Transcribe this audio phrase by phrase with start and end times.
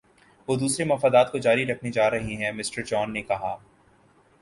[0.47, 3.55] وہ دوسرے مفادات کو جاری رکھنے جا رہے ہیں مِسٹر جان نے کہا